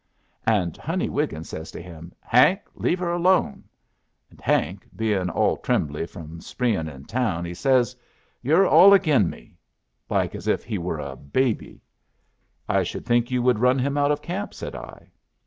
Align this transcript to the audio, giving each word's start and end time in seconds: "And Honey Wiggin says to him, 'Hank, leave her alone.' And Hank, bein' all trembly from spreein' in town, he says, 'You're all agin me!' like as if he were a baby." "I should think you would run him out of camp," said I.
"And 0.47 0.77
Honey 0.77 1.09
Wiggin 1.09 1.43
says 1.43 1.69
to 1.69 1.79
him, 1.79 2.11
'Hank, 2.21 2.61
leave 2.73 2.97
her 2.97 3.11
alone.' 3.11 3.65
And 4.31 4.41
Hank, 4.41 4.87
bein' 4.95 5.29
all 5.29 5.57
trembly 5.57 6.07
from 6.07 6.39
spreein' 6.41 6.89
in 6.89 7.05
town, 7.05 7.45
he 7.45 7.53
says, 7.53 7.95
'You're 8.41 8.65
all 8.65 8.95
agin 8.95 9.29
me!' 9.29 9.59
like 10.09 10.33
as 10.33 10.47
if 10.47 10.63
he 10.63 10.79
were 10.79 10.97
a 10.99 11.15
baby." 11.15 11.83
"I 12.67 12.81
should 12.81 13.05
think 13.05 13.29
you 13.29 13.43
would 13.43 13.59
run 13.59 13.77
him 13.77 13.95
out 13.95 14.09
of 14.11 14.23
camp," 14.23 14.55
said 14.55 14.75
I. 14.75 15.11